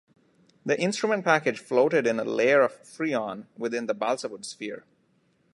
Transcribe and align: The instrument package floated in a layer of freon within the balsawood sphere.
The 0.65 0.79
instrument 0.81 1.23
package 1.23 1.59
floated 1.59 2.07
in 2.07 2.19
a 2.19 2.23
layer 2.23 2.61
of 2.61 2.81
freon 2.81 3.45
within 3.55 3.85
the 3.85 3.93
balsawood 3.93 4.45
sphere. 4.45 4.83